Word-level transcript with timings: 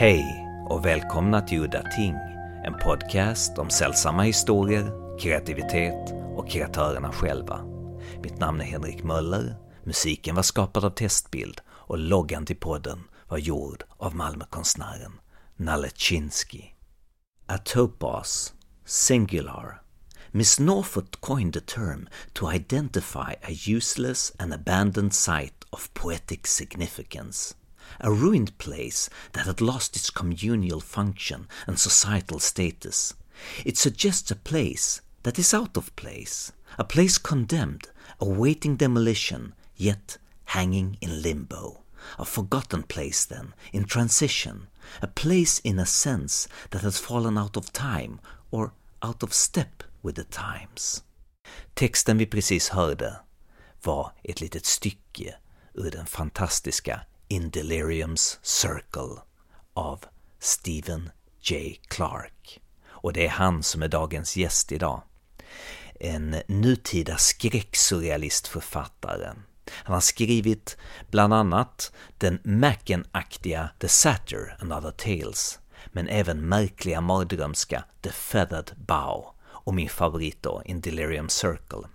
Hej 0.00 0.46
och 0.68 0.86
välkomna 0.86 1.40
till 1.40 1.58
Udda 1.58 1.82
Ting, 1.96 2.14
en 2.64 2.74
podcast 2.82 3.58
om 3.58 3.70
sällsamma 3.70 4.22
historier, 4.22 5.18
kreativitet 5.18 6.12
och 6.36 6.50
kreatörerna 6.50 7.12
själva. 7.12 7.60
Mitt 8.22 8.38
namn 8.38 8.60
är 8.60 8.64
Henrik 8.64 9.04
Möller, 9.04 9.56
musiken 9.84 10.34
var 10.34 10.42
skapad 10.42 10.84
av 10.84 10.90
Testbild 10.90 11.60
och 11.68 11.98
loggan 11.98 12.46
till 12.46 12.56
podden 12.56 12.98
var 13.28 13.38
gjord 13.38 13.84
av 13.96 14.14
Malmökonstnären 14.14 15.12
Nalle 15.56 15.90
Chinsky. 15.94 16.62
Atopos 17.46 18.54
singular. 18.84 19.82
Miss 20.30 20.60
Norfolk 20.60 21.20
coined 21.20 21.54
the 21.54 21.60
term 21.60 22.08
to 22.32 22.52
identify 22.52 23.32
a 23.42 23.76
useless 23.76 24.32
and 24.38 24.54
abandoned 24.54 25.14
site 25.14 25.66
of 25.70 25.94
poetic 25.94 26.46
significance 26.46 27.54
a 28.00 28.12
ruined 28.12 28.56
place 28.58 29.08
that 29.32 29.46
had 29.46 29.60
lost 29.60 29.96
its 29.96 30.10
communal 30.10 30.80
function 30.80 31.48
and 31.66 31.78
societal 31.78 32.38
status. 32.38 33.14
It 33.64 33.76
suggests 33.76 34.30
a 34.30 34.36
place 34.36 35.00
that 35.22 35.38
is 35.38 35.54
out 35.54 35.76
of 35.76 35.94
place, 35.96 36.52
a 36.78 36.84
place 36.84 37.18
condemned, 37.18 37.88
awaiting 38.20 38.76
demolition, 38.76 39.54
yet 39.76 40.18
hanging 40.44 40.96
in 41.00 41.22
limbo. 41.22 41.82
A 42.18 42.24
forgotten 42.24 42.82
place, 42.82 43.26
then, 43.26 43.52
in 43.72 43.84
transition, 43.84 44.68
a 45.02 45.06
place 45.06 45.58
in 45.58 45.78
a 45.78 45.86
sense 45.86 46.48
that 46.70 46.82
has 46.82 46.98
fallen 46.98 47.36
out 47.36 47.56
of 47.56 47.72
time 47.72 48.20
or 48.50 48.72
out 49.02 49.22
of 49.22 49.34
step 49.34 49.82
with 50.02 50.16
the 50.16 50.24
times. 50.24 51.02
Texten 51.74 52.18
vi 52.18 52.26
precis 52.26 52.68
hörde 52.68 53.20
var 53.82 54.12
ett 54.24 54.40
litet 54.40 54.66
stycke 54.66 55.34
ur 55.74 55.90
den 55.90 56.06
fantastiska 56.06 57.00
In 57.32 57.50
Deliriums 57.50 58.38
Circle 58.42 59.22
av 59.74 60.04
Stephen 60.38 61.10
J. 61.40 61.80
Clark. 61.88 62.60
Och 62.88 63.12
det 63.12 63.26
är 63.26 63.30
han 63.30 63.62
som 63.62 63.82
är 63.82 63.88
dagens 63.88 64.36
gäst 64.36 64.72
idag. 64.72 65.02
En 66.00 66.36
nutida 66.46 67.16
skräcksurrealistförfattare. 67.16 69.32
Han 69.70 69.94
har 69.94 70.00
skrivit 70.00 70.76
bland 71.10 71.34
annat 71.34 71.92
den 72.18 72.40
Macken-aktiga 72.44 73.70
The 73.78 73.88
Satyr 73.88 74.56
and 74.60 74.72
Other 74.72 74.90
Tales, 74.90 75.58
men 75.86 76.08
även 76.08 76.48
märkliga 76.48 77.00
mardrömska 77.00 77.84
The 78.00 78.10
Feathered 78.10 78.70
Bow 78.76 79.34
och 79.42 79.74
min 79.74 79.88
favorit 79.88 80.42
då, 80.42 80.62
In 80.64 80.80
Delirium 80.80 81.28
Circle. 81.28 81.88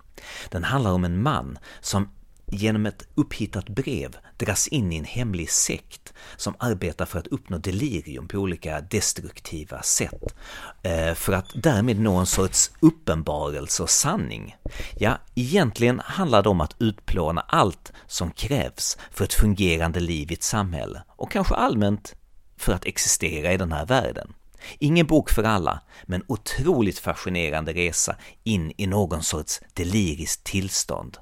Den 0.48 0.64
handlar 0.64 0.92
om 0.92 1.04
en 1.04 1.22
man 1.22 1.58
som 1.80 2.15
genom 2.46 2.86
ett 2.86 3.08
upphittat 3.14 3.68
brev 3.68 4.16
dras 4.36 4.68
in 4.68 4.92
i 4.92 4.96
en 4.96 5.04
hemlig 5.04 5.50
sekt 5.50 6.12
som 6.36 6.54
arbetar 6.58 7.06
för 7.06 7.18
att 7.18 7.26
uppnå 7.26 7.58
delirium 7.58 8.28
på 8.28 8.38
olika 8.38 8.80
destruktiva 8.80 9.82
sätt, 9.82 10.34
eh, 10.82 11.14
för 11.14 11.32
att 11.32 11.50
därmed 11.54 12.00
nå 12.00 12.16
en 12.16 12.26
sorts 12.26 12.70
uppenbarelse 12.80 13.82
och 13.82 13.90
sanning. 13.90 14.56
Ja, 14.98 15.18
egentligen 15.34 16.00
handlar 16.04 16.42
det 16.42 16.48
om 16.48 16.60
att 16.60 16.76
utplåna 16.78 17.40
allt 17.40 17.92
som 18.06 18.30
krävs 18.30 18.98
för 19.10 19.24
ett 19.24 19.34
fungerande 19.34 20.00
liv 20.00 20.30
i 20.30 20.34
ett 20.34 20.42
samhälle, 20.42 21.02
och 21.08 21.30
kanske 21.30 21.54
allmänt 21.54 22.14
för 22.56 22.72
att 22.72 22.84
existera 22.84 23.52
i 23.52 23.56
den 23.56 23.72
här 23.72 23.86
världen. 23.86 24.32
Ingen 24.78 25.06
bok 25.06 25.30
för 25.30 25.42
alla, 25.42 25.80
men 26.04 26.22
otroligt 26.26 26.98
fascinerande 26.98 27.72
resa 27.72 28.16
in 28.44 28.72
i 28.76 28.86
någon 28.86 29.22
sorts 29.22 29.60
deliriskt 29.74 30.44
tillstånd. 30.44 31.18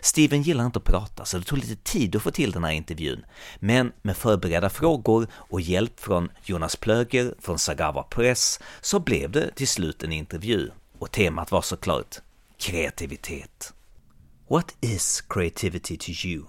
Steven 0.00 0.42
gillar 0.42 0.66
inte 0.66 0.78
att 0.78 0.84
prata, 0.84 1.24
så 1.24 1.38
det 1.38 1.44
tog 1.44 1.58
lite 1.58 1.76
tid 1.76 2.16
att 2.16 2.22
få 2.22 2.30
till 2.30 2.50
den 2.50 2.64
här 2.64 2.72
intervjun. 2.72 3.24
Men 3.58 3.92
med 4.02 4.16
förberedda 4.16 4.70
frågor 4.70 5.26
och 5.32 5.60
hjälp 5.60 6.00
från 6.00 6.28
Jonas 6.44 6.76
Plöger 6.76 7.34
från 7.38 7.58
Sagawa 7.58 8.02
Press 8.02 8.60
så 8.80 9.00
blev 9.00 9.30
det 9.30 9.54
till 9.54 9.68
slut 9.68 10.02
en 10.02 10.12
intervju. 10.12 10.70
Och 10.98 11.12
temat 11.12 11.50
var 11.50 11.62
såklart 11.62 12.16
kreativitet. 12.58 13.72
What 14.48 14.76
is 14.80 15.20
creativity 15.20 15.96
to 15.96 16.10
you? 16.26 16.44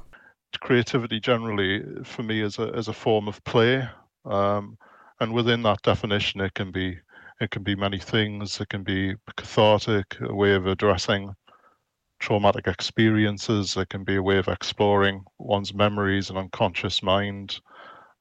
Creativity 0.60 1.20
generally, 1.20 2.04
for 2.04 2.24
me, 2.24 2.46
is 2.46 2.60
a, 2.60 2.78
is 2.80 2.88
a 2.88 2.94
form 2.94 3.28
of 3.28 3.44
play. 3.44 3.88
Um, 4.26 4.78
and 5.20 5.34
within 5.34 5.64
that 5.64 5.84
definition, 5.84 6.46
it 6.46 6.54
can 6.54 6.72
be 6.72 7.00
it 7.40 7.52
can 7.52 7.64
be 7.64 7.76
many 7.76 8.00
things. 8.00 8.62
It 8.62 8.70
can 8.70 8.84
be 8.84 9.16
cathartic, 9.36 10.20
a 10.22 10.34
way 10.34 10.56
of 10.56 10.66
addressing 10.66 11.36
traumatic 12.20 12.68
experiences. 12.68 13.78
It 13.78 13.90
can 13.90 14.04
be 14.04 14.16
a 14.16 14.24
way 14.24 14.38
of 14.38 14.48
exploring 14.48 15.24
one's 15.40 15.74
memories 15.74 16.30
and 16.30 16.38
unconscious 16.38 17.04
mind, 17.04 17.60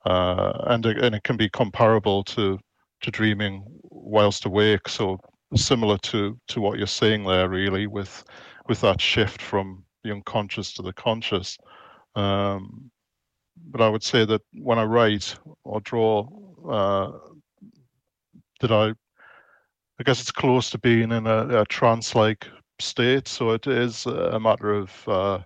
uh, 0.04 0.64
and 0.66 0.86
and 0.86 1.14
it 1.14 1.22
can 1.22 1.36
be 1.36 1.48
comparable 1.48 2.24
to 2.24 2.58
to 3.02 3.10
dreaming 3.10 3.64
whilst 3.82 4.44
awake. 4.44 4.88
So 4.88 5.18
similar 5.54 5.98
to 5.98 6.38
to 6.48 6.60
what 6.60 6.78
you're 6.78 6.86
saying 6.86 7.24
there, 7.24 7.48
really, 7.48 7.86
with 7.86 8.24
with 8.68 8.80
that 8.80 9.00
shift 9.00 9.40
from 9.42 9.84
the 10.02 10.12
unconscious 10.12 10.72
to 10.74 10.82
the 10.82 10.92
conscious. 10.92 11.58
Um, 12.14 12.90
but 13.70 13.80
I 13.80 13.88
would 13.88 14.02
say 14.02 14.24
that 14.24 14.42
when 14.52 14.78
I 14.78 14.84
write 14.84 15.36
or 15.64 15.80
draw, 15.80 16.28
uh, 16.68 17.12
that 18.60 18.70
I, 18.72 18.92
I 19.98 20.02
guess 20.04 20.20
it's 20.20 20.30
close 20.30 20.70
to 20.70 20.78
being 20.78 21.12
in 21.12 21.26
a, 21.26 21.62
a 21.62 21.64
trance-like 21.66 22.46
state. 22.80 23.28
So 23.28 23.50
it 23.50 23.66
is 23.66 24.06
a 24.06 24.38
matter 24.40 24.72
of 24.72 25.08
uh, 25.08 25.38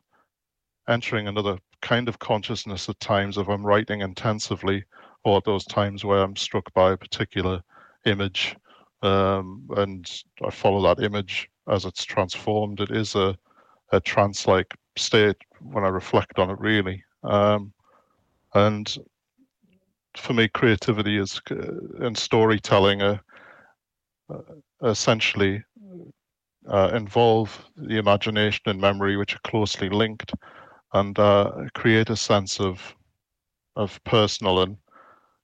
entering 0.88 1.28
another 1.28 1.58
kind 1.82 2.08
of 2.08 2.18
consciousness 2.18 2.88
at 2.88 3.00
times 3.00 3.38
if 3.38 3.48
I'm 3.48 3.64
writing 3.64 4.00
intensively, 4.00 4.84
or 5.24 5.38
at 5.38 5.44
those 5.44 5.64
times 5.64 6.04
where 6.04 6.22
I'm 6.22 6.36
struck 6.36 6.72
by 6.74 6.92
a 6.92 6.96
particular 6.96 7.62
image 8.06 8.56
um, 9.02 9.66
and 9.76 10.10
I 10.44 10.50
follow 10.50 10.82
that 10.82 11.02
image 11.02 11.48
as 11.68 11.84
it's 11.84 12.04
transformed. 12.04 12.80
It 12.80 12.90
is 12.90 13.14
a, 13.14 13.36
a 13.92 14.00
trance 14.00 14.46
like 14.46 14.74
state 14.96 15.36
when 15.60 15.84
I 15.84 15.88
reflect 15.88 16.38
on 16.38 16.50
it, 16.50 16.58
really. 16.58 17.02
Um, 17.22 17.72
and 18.54 18.94
for 20.16 20.32
me, 20.32 20.48
creativity 20.48 21.18
is 21.18 21.40
uh, 21.50 21.54
and 22.00 22.16
storytelling 22.16 23.02
are 23.02 23.20
uh, 24.28 24.38
essentially 24.84 25.62
uh, 26.70 26.90
involve 26.94 27.64
the 27.76 27.98
imagination 27.98 28.62
and 28.66 28.80
memory, 28.80 29.16
which 29.16 29.34
are 29.34 29.40
closely 29.44 29.88
linked, 29.88 30.32
and 30.92 31.18
uh, 31.18 31.52
create 31.74 32.10
a 32.10 32.16
sense 32.16 32.60
of 32.60 32.94
of 33.76 34.02
personal 34.04 34.62
and 34.62 34.76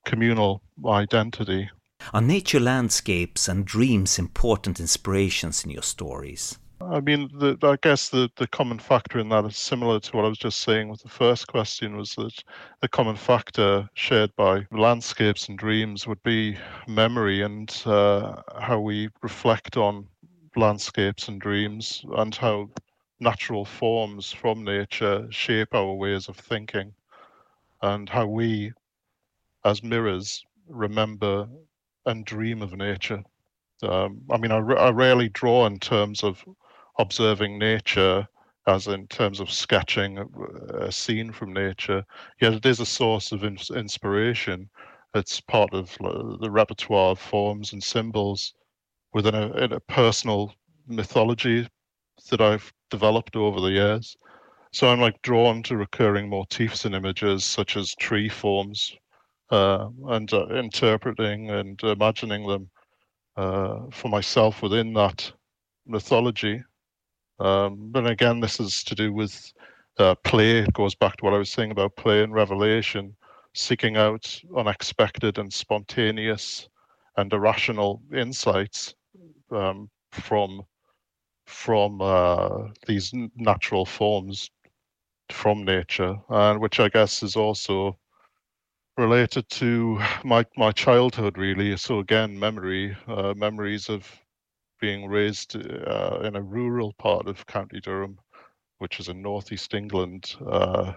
communal 0.04 0.62
identity. 0.86 1.70
Are 2.12 2.20
nature 2.20 2.60
landscapes 2.60 3.48
and 3.48 3.64
dreams 3.64 4.18
important 4.18 4.80
inspirations 4.80 5.64
in 5.64 5.70
your 5.70 5.82
stories? 5.82 6.58
I 6.80 7.00
mean, 7.00 7.30
the, 7.32 7.56
I 7.62 7.76
guess 7.80 8.10
the, 8.10 8.30
the 8.36 8.46
common 8.46 8.78
factor 8.78 9.18
in 9.18 9.30
that 9.30 9.46
is 9.46 9.56
similar 9.56 9.98
to 9.98 10.16
what 10.16 10.26
I 10.26 10.28
was 10.28 10.38
just 10.38 10.60
saying 10.60 10.88
with 10.88 11.02
the 11.02 11.08
first 11.08 11.46
question 11.46 11.96
was 11.96 12.14
that 12.16 12.42
the 12.82 12.88
common 12.88 13.16
factor 13.16 13.88
shared 13.94 14.34
by 14.36 14.66
landscapes 14.70 15.48
and 15.48 15.58
dreams 15.58 16.06
would 16.06 16.22
be 16.22 16.58
memory 16.86 17.40
and 17.40 17.74
uh, 17.86 18.42
how 18.60 18.78
we 18.78 19.08
reflect 19.22 19.78
on 19.78 20.06
landscapes 20.56 21.28
and 21.28 21.40
dreams 21.40 22.04
and 22.16 22.34
how 22.36 22.70
natural 23.20 23.64
forms 23.64 24.32
from 24.32 24.64
nature 24.64 25.26
shape 25.30 25.74
our 25.74 25.94
ways 25.94 26.28
of 26.28 26.36
thinking 26.36 26.94
and 27.82 28.08
how 28.10 28.26
we 28.26 28.72
as 29.64 29.82
mirrors 29.82 30.44
remember 30.68 31.48
and 32.06 32.24
dream 32.24 32.62
of 32.62 32.72
nature. 32.76 33.22
Um, 33.82 34.22
i 34.30 34.36
mean 34.38 34.50
I, 34.52 34.58
I 34.58 34.90
rarely 34.90 35.28
draw 35.28 35.66
in 35.66 35.78
terms 35.78 36.22
of 36.24 36.44
observing 36.98 37.58
nature 37.58 38.28
as 38.66 38.86
in 38.86 39.06
terms 39.08 39.40
of 39.40 39.50
sketching 39.50 40.18
a 40.74 40.90
scene 40.92 41.32
from 41.32 41.52
nature 41.52 42.04
yet 42.40 42.54
it 42.54 42.66
is 42.66 42.80
a 42.80 42.86
source 42.86 43.32
of 43.32 43.44
in- 43.44 43.58
inspiration. 43.74 44.70
It's 45.14 45.40
part 45.40 45.72
of 45.74 45.96
the 45.98 46.50
repertoire 46.50 47.12
of 47.12 47.18
forms 47.18 47.72
and 47.72 47.82
symbols 47.82 48.54
within 49.16 49.34
a, 49.34 49.48
a 49.76 49.80
personal 49.80 50.52
mythology 50.86 51.66
that 52.28 52.42
I've 52.42 52.70
developed 52.90 53.34
over 53.34 53.62
the 53.62 53.70
years. 53.70 54.14
So 54.72 54.88
I'm 54.88 55.00
like 55.00 55.22
drawn 55.22 55.62
to 55.62 55.78
recurring 55.78 56.28
motifs 56.28 56.84
and 56.84 56.94
images 56.94 57.42
such 57.42 57.78
as 57.78 57.94
tree 57.94 58.28
forms 58.28 58.94
uh, 59.50 59.88
and 60.08 60.30
uh, 60.34 60.48
interpreting 60.48 61.48
and 61.48 61.82
imagining 61.82 62.46
them 62.46 62.68
uh, 63.38 63.86
for 63.90 64.08
myself 64.08 64.60
within 64.60 64.92
that 64.92 65.32
mythology. 65.86 66.62
Um, 67.38 67.88
but 67.92 68.06
again, 68.06 68.40
this 68.40 68.60
is 68.60 68.84
to 68.84 68.94
do 68.94 69.14
with 69.14 69.50
uh, 69.98 70.14
play. 70.24 70.58
It 70.58 70.74
goes 70.74 70.94
back 70.94 71.16
to 71.16 71.24
what 71.24 71.32
I 71.32 71.38
was 71.38 71.50
saying 71.50 71.70
about 71.70 71.96
play 71.96 72.22
and 72.22 72.34
revelation, 72.34 73.16
seeking 73.54 73.96
out 73.96 74.38
unexpected 74.54 75.38
and 75.38 75.50
spontaneous 75.50 76.68
and 77.16 77.32
irrational 77.32 78.02
insights 78.12 78.94
um, 79.50 79.90
from 80.12 80.62
from 81.46 82.00
uh, 82.02 82.68
these 82.86 83.12
natural 83.36 83.84
forms 83.86 84.50
from 85.30 85.64
nature, 85.64 86.16
and 86.28 86.60
which 86.60 86.80
I 86.80 86.88
guess 86.88 87.22
is 87.22 87.36
also 87.36 87.98
related 88.96 89.48
to 89.50 90.00
my 90.24 90.44
my 90.56 90.72
childhood 90.72 91.38
really. 91.38 91.76
So 91.76 91.98
again, 92.00 92.38
memory 92.38 92.96
uh, 93.06 93.34
memories 93.36 93.88
of 93.88 94.08
being 94.80 95.08
raised 95.08 95.56
uh, 95.56 96.20
in 96.24 96.36
a 96.36 96.42
rural 96.42 96.92
part 96.94 97.26
of 97.28 97.46
County 97.46 97.80
Durham, 97.80 98.18
which 98.78 99.00
is 99.00 99.08
in 99.08 99.22
northeast 99.22 99.74
England. 99.74 100.34
Uh, 100.46 100.94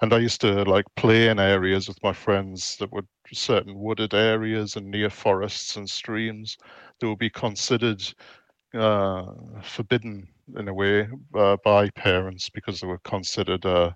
and 0.00 0.12
I 0.12 0.18
used 0.18 0.40
to 0.42 0.62
like 0.64 0.84
play 0.96 1.28
in 1.28 1.38
areas 1.38 1.88
with 1.88 2.02
my 2.02 2.12
friends 2.12 2.76
that 2.76 2.92
were 2.92 3.02
certain 3.32 3.78
wooded 3.78 4.14
areas 4.14 4.76
and 4.76 4.90
near 4.90 5.10
forests 5.10 5.76
and 5.76 5.88
streams 5.88 6.56
that 7.00 7.08
would 7.08 7.18
be 7.18 7.30
considered 7.30 8.02
uh, 8.74 9.26
forbidden 9.62 10.28
in 10.56 10.68
a 10.68 10.74
way 10.74 11.08
uh, 11.34 11.56
by 11.64 11.90
parents 11.90 12.48
because 12.48 12.80
they 12.80 12.86
were 12.86 13.00
considered 13.00 13.64
uh, 13.66 13.90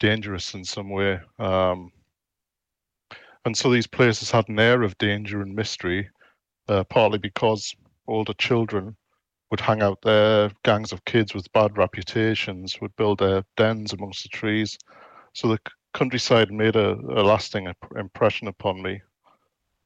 dangerous 0.00 0.54
in 0.54 0.64
some 0.64 0.90
way. 0.90 1.20
Um, 1.38 1.92
and 3.44 3.56
so 3.56 3.70
these 3.70 3.86
places 3.86 4.30
had 4.30 4.48
an 4.48 4.58
air 4.58 4.82
of 4.82 4.96
danger 4.98 5.42
and 5.42 5.54
mystery, 5.54 6.08
uh, 6.68 6.84
partly 6.84 7.18
because 7.18 7.74
older 8.06 8.34
children 8.34 8.96
would 9.50 9.60
hang 9.60 9.82
out 9.82 10.00
there, 10.02 10.50
gangs 10.64 10.92
of 10.92 11.04
kids 11.04 11.34
with 11.34 11.52
bad 11.52 11.76
reputations 11.76 12.80
would 12.80 12.94
build 12.96 13.18
their 13.18 13.44
dens 13.56 13.92
amongst 13.92 14.22
the 14.22 14.28
trees. 14.30 14.78
So 15.32 15.48
the 15.48 15.58
countryside 15.94 16.50
made 16.52 16.76
a, 16.76 16.92
a 16.92 17.22
lasting 17.22 17.72
impression 17.96 18.48
upon 18.48 18.82
me. 18.82 19.00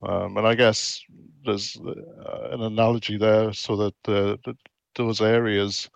Um, 0.02 0.36
and 0.36 0.46
I 0.46 0.54
guess 0.54 1.02
there's 1.44 1.76
uh, 1.76 2.48
an 2.50 2.62
analogy 2.62 3.16
there 3.16 3.52
so 3.52 3.76
that 3.76 3.94
uh, 4.08 4.52
those 4.94 5.20
areas 5.20 5.88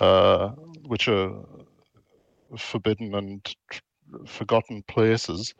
uh, 0.00 0.48
which 0.86 1.08
are 1.08 1.32
forbidden 2.56 3.14
and 3.14 3.54
forgotten 4.26 4.82
places 4.88 5.54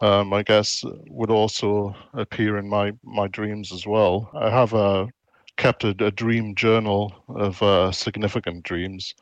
um, 0.00 0.32
I 0.32 0.42
guess 0.42 0.82
would 1.08 1.30
also 1.30 1.94
appear 2.14 2.56
in 2.58 2.68
my 2.68 2.92
my 3.04 3.28
dreams 3.28 3.72
as 3.72 3.86
well. 3.86 4.30
I 4.34 4.50
have 4.50 4.72
a 4.72 5.08
kept 5.56 5.84
a, 5.84 5.90
a 6.04 6.10
dream 6.10 6.54
journal 6.54 7.12
of 7.28 7.62
uh, 7.62 7.92
significant 7.92 8.62
dreams 8.62 9.14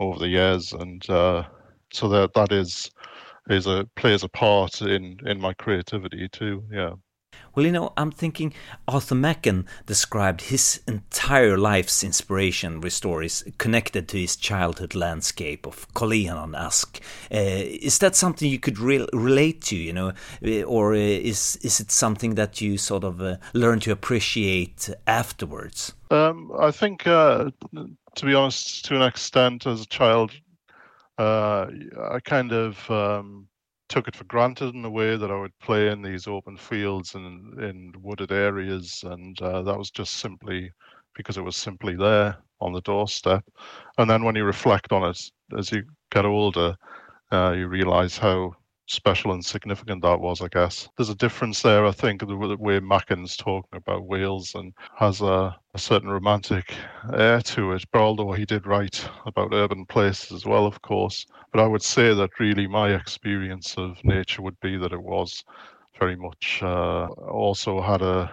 over 0.00 0.18
the 0.18 0.28
years, 0.28 0.72
and 0.72 1.08
uh, 1.10 1.44
so 1.92 2.08
that 2.08 2.34
that 2.34 2.52
is 2.52 2.90
is 3.48 3.66
a 3.66 3.88
plays 3.96 4.22
a 4.22 4.28
part 4.28 4.80
in 4.82 5.18
in 5.26 5.40
my 5.40 5.52
creativity 5.54 6.28
too. 6.28 6.64
Yeah. 6.70 6.94
Well, 7.54 7.66
you 7.66 7.72
know, 7.72 7.92
I'm 7.96 8.10
thinking 8.10 8.54
Arthur 8.88 9.14
Machen 9.14 9.66
described 9.84 10.42
his 10.42 10.80
entire 10.86 11.58
life's 11.58 12.02
inspiration 12.02 12.80
with 12.80 12.94
stories 12.94 13.44
connected 13.58 14.08
to 14.08 14.18
his 14.18 14.36
childhood 14.36 14.94
landscape 14.94 15.66
of 15.66 15.86
Caerleon 15.94 16.36
on 16.36 16.54
Usk. 16.54 17.00
Uh, 17.30 17.64
is 17.80 17.98
that 17.98 18.16
something 18.16 18.50
you 18.50 18.58
could 18.58 18.78
re 18.78 19.06
relate 19.12 19.60
to, 19.64 19.76
you 19.76 19.92
know, 19.92 20.12
uh, 20.46 20.62
or 20.62 20.94
uh, 20.94 20.98
is 20.98 21.56
is 21.62 21.80
it 21.80 21.90
something 21.90 22.36
that 22.36 22.60
you 22.60 22.78
sort 22.78 23.04
of 23.04 23.20
uh, 23.20 23.36
learn 23.52 23.80
to 23.80 23.92
appreciate 23.92 24.88
afterwards? 25.06 25.92
Um, 26.10 26.52
I 26.58 26.70
think, 26.70 27.06
uh, 27.06 27.50
to 28.16 28.26
be 28.26 28.34
honest, 28.34 28.84
to 28.86 28.96
an 28.96 29.02
extent, 29.02 29.66
as 29.66 29.82
a 29.82 29.86
child, 29.86 30.32
uh, 31.22 31.70
I 32.10 32.20
kind 32.20 32.52
of 32.52 32.90
um, 32.90 33.48
took 33.88 34.08
it 34.08 34.16
for 34.16 34.24
granted 34.24 34.74
in 34.74 34.84
a 34.84 34.90
way 34.90 35.16
that 35.16 35.30
I 35.30 35.38
would 35.38 35.58
play 35.60 35.88
in 35.88 36.02
these 36.02 36.26
open 36.26 36.56
fields 36.56 37.14
and 37.14 37.58
in 37.60 37.92
wooded 38.00 38.32
areas, 38.32 39.04
and 39.06 39.40
uh, 39.40 39.62
that 39.62 39.78
was 39.78 39.90
just 39.90 40.14
simply 40.14 40.72
because 41.14 41.36
it 41.36 41.42
was 41.42 41.56
simply 41.56 41.94
there 41.94 42.36
on 42.60 42.72
the 42.72 42.80
doorstep. 42.80 43.44
And 43.98 44.08
then 44.08 44.24
when 44.24 44.34
you 44.34 44.44
reflect 44.44 44.92
on 44.92 45.08
it 45.10 45.20
as 45.58 45.70
you 45.70 45.84
get 46.10 46.24
older, 46.24 46.74
uh, 47.30 47.52
you 47.52 47.68
realize 47.68 48.16
how 48.16 48.54
special 48.92 49.32
and 49.32 49.44
significant 49.44 50.02
that 50.02 50.20
was, 50.20 50.42
I 50.42 50.48
guess. 50.48 50.88
There's 50.96 51.08
a 51.08 51.14
difference 51.14 51.62
there, 51.62 51.86
I 51.86 51.92
think, 51.92 52.20
the 52.20 52.36
way 52.36 52.78
Machen's 52.78 53.36
talking 53.36 53.76
about 53.76 54.04
Wales 54.06 54.54
and 54.54 54.72
has 54.96 55.20
a, 55.20 55.56
a, 55.74 55.78
certain 55.78 56.10
romantic 56.10 56.74
air 57.14 57.40
to 57.40 57.72
it. 57.72 57.84
But 57.90 58.00
although 58.00 58.32
he 58.32 58.44
did 58.44 58.66
write 58.66 59.08
about 59.26 59.54
urban 59.54 59.86
places 59.86 60.32
as 60.32 60.44
well, 60.44 60.66
of 60.66 60.80
course. 60.82 61.26
But 61.52 61.60
I 61.60 61.66
would 61.66 61.82
say 61.82 62.14
that 62.14 62.38
really 62.38 62.66
my 62.66 62.94
experience 62.94 63.74
of 63.76 64.02
nature 64.04 64.42
would 64.42 64.60
be 64.60 64.76
that 64.76 64.92
it 64.92 65.02
was 65.02 65.42
very 65.98 66.16
much 66.16 66.60
uh, 66.62 67.06
also 67.06 67.80
had 67.80 68.02
a 68.02 68.30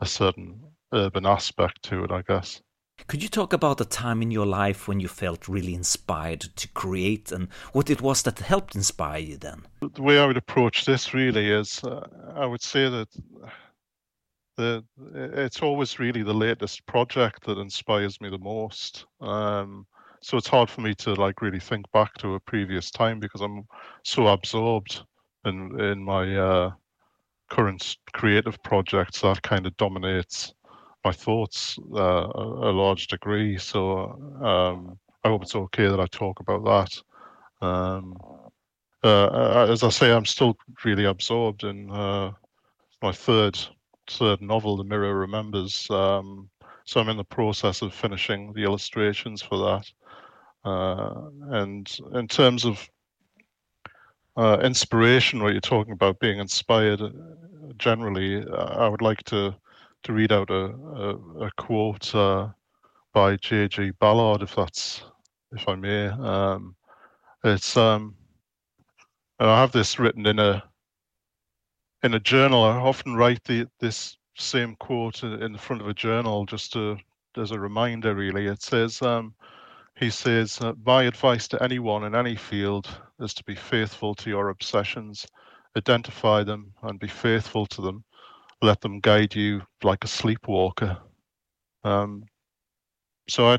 a 0.00 0.06
certain 0.06 0.60
urban 0.92 1.26
aspect 1.26 1.82
to 1.82 2.04
it, 2.04 2.10
I 2.10 2.22
guess. 2.22 2.62
Could 3.06 3.22
you 3.22 3.28
talk 3.28 3.52
about 3.52 3.80
a 3.80 3.84
time 3.84 4.20
in 4.20 4.30
your 4.30 4.46
life 4.46 4.88
when 4.88 5.00
you 5.00 5.08
felt 5.08 5.48
really 5.48 5.74
inspired 5.74 6.40
to 6.40 6.68
create 6.68 7.32
and 7.32 7.48
what 7.72 7.88
it 7.88 8.02
was 8.02 8.22
that 8.22 8.38
helped 8.40 8.74
inspire 8.74 9.18
you 9.18 9.36
then? 9.36 9.62
The 9.80 10.02
way 10.02 10.18
I 10.18 10.26
would 10.26 10.36
approach 10.36 10.84
this 10.84 11.14
really 11.14 11.50
is 11.50 11.82
uh, 11.84 12.06
I 12.34 12.44
would 12.46 12.62
say 12.62 12.88
that 12.88 13.08
the 14.56 14.84
it's 15.14 15.62
always 15.62 15.98
really 15.98 16.22
the 16.22 16.34
latest 16.34 16.84
project 16.86 17.44
that 17.46 17.58
inspires 17.58 18.20
me 18.20 18.28
the 18.28 18.38
most. 18.38 19.06
Um, 19.20 19.86
so 20.20 20.36
it's 20.36 20.48
hard 20.48 20.68
for 20.68 20.80
me 20.80 20.94
to 20.96 21.14
like 21.14 21.40
really 21.40 21.60
think 21.60 21.90
back 21.92 22.12
to 22.18 22.34
a 22.34 22.40
previous 22.40 22.90
time 22.90 23.20
because 23.20 23.40
I'm 23.40 23.64
so 24.02 24.26
absorbed 24.26 25.02
in 25.44 25.80
in 25.80 26.04
my 26.04 26.36
uh, 26.36 26.70
current 27.48 27.96
creative 28.12 28.62
projects 28.62 29.20
that 29.22 29.42
kind 29.42 29.66
of 29.66 29.76
dominates 29.76 30.52
my 31.08 31.12
thoughts 31.12 31.78
uh, 31.94 32.26
a, 32.70 32.72
large 32.84 33.06
degree. 33.06 33.56
So 33.56 33.82
um, 34.42 34.98
I 35.24 35.28
hope 35.28 35.42
it's 35.42 35.54
okay 35.54 35.86
that 35.88 36.00
I 36.00 36.06
talk 36.06 36.40
about 36.40 36.62
that. 36.72 37.66
Um, 37.66 38.14
uh, 39.02 39.28
uh, 39.42 39.66
as 39.70 39.82
I 39.82 39.88
say, 39.88 40.12
I'm 40.12 40.26
still 40.26 40.54
really 40.84 41.06
absorbed 41.06 41.64
in 41.64 41.90
uh, 41.90 42.32
my 43.00 43.12
third 43.12 43.58
third 44.18 44.40
novel, 44.42 44.76
The 44.76 44.84
Mirror 44.84 45.14
Remembers. 45.14 45.90
Um, 45.90 46.50
so 46.84 47.00
I'm 47.00 47.08
in 47.08 47.16
the 47.16 47.34
process 47.38 47.80
of 47.82 47.94
finishing 47.94 48.52
the 48.52 48.64
illustrations 48.64 49.40
for 49.40 49.58
that. 49.68 49.86
Uh, 50.70 51.30
and 51.60 51.86
in 52.14 52.26
terms 52.28 52.66
of 52.66 52.90
uh, 54.36 54.58
inspiration, 54.62 55.42
what 55.42 55.52
you're 55.52 55.72
talking 55.74 55.92
about 55.92 56.20
being 56.20 56.38
inspired, 56.38 57.00
generally, 57.78 58.44
I 58.50 58.88
would 58.88 59.02
like 59.02 59.22
to 59.24 59.54
to 60.04 60.12
read 60.12 60.32
out 60.32 60.50
a, 60.50 60.64
a, 60.64 61.46
a 61.46 61.50
quote 61.56 62.14
uh, 62.14 62.48
by 63.12 63.36
J.G. 63.36 63.92
Ballard, 64.00 64.42
if 64.42 64.54
that's 64.54 65.02
if 65.52 65.68
I 65.68 65.74
may. 65.74 66.06
Um, 66.06 66.76
it's 67.44 67.76
um, 67.76 68.14
I 69.38 69.60
have 69.60 69.72
this 69.72 69.98
written 69.98 70.26
in 70.26 70.38
a 70.38 70.62
in 72.02 72.14
a 72.14 72.20
journal. 72.20 72.64
I 72.64 72.76
often 72.76 73.14
write 73.14 73.44
the 73.44 73.66
this 73.80 74.16
same 74.36 74.76
quote 74.76 75.22
in 75.22 75.52
the 75.52 75.58
front 75.58 75.82
of 75.82 75.88
a 75.88 75.94
journal 75.94 76.46
just 76.46 76.72
to 76.74 76.96
as 77.36 77.50
a 77.50 77.58
reminder. 77.58 78.14
Really, 78.14 78.46
it 78.46 78.62
says. 78.62 79.02
Um, 79.02 79.34
he 79.98 80.10
says, 80.10 80.60
uh, 80.60 80.74
My 80.86 81.02
advice 81.04 81.48
to 81.48 81.60
anyone 81.60 82.04
in 82.04 82.14
any 82.14 82.36
field 82.36 82.88
is 83.18 83.34
to 83.34 83.42
be 83.42 83.56
faithful 83.56 84.14
to 84.14 84.30
your 84.30 84.50
obsessions, 84.50 85.26
identify 85.76 86.44
them, 86.44 86.72
and 86.82 87.00
be 87.00 87.08
faithful 87.08 87.66
to 87.66 87.82
them 87.82 88.04
let 88.62 88.80
them 88.80 89.00
guide 89.00 89.34
you 89.34 89.62
like 89.82 90.04
a 90.04 90.08
sleepwalker. 90.08 90.98
Um, 91.84 92.24
so 93.28 93.48
I 93.48 93.58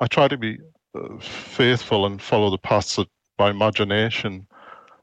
I 0.00 0.06
try 0.06 0.28
to 0.28 0.36
be 0.36 0.58
uh, 0.94 1.18
faithful 1.20 2.06
and 2.06 2.20
follow 2.20 2.50
the 2.50 2.58
paths 2.58 2.96
that 2.96 3.08
my 3.38 3.50
imagination 3.50 4.46